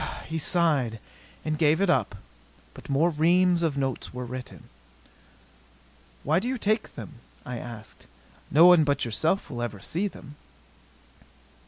He 0.25 0.39
sighed 0.39 0.97
and 1.45 1.59
gave 1.59 1.79
it 1.79 1.87
up. 1.87 2.15
But 2.73 2.89
more 2.89 3.11
reams 3.11 3.61
of 3.61 3.77
notes 3.77 4.11
were 4.11 4.25
written. 4.25 4.63
"Why 6.23 6.39
do 6.39 6.47
you 6.47 6.57
take 6.57 6.95
them?" 6.95 7.19
I 7.45 7.59
asked. 7.59 8.07
"No 8.49 8.65
one 8.65 8.83
but 8.83 9.05
yourself 9.05 9.51
will 9.51 9.61
ever 9.61 9.79
see 9.79 10.07
them." 10.07 10.37